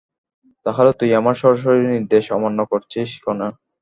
[0.65, 3.39] তাহলে তুই আমার সরাসরি নির্দেশ অমান্য করেছিস কেন?